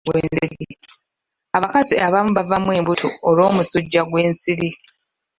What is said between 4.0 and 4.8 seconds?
gw'ensiri.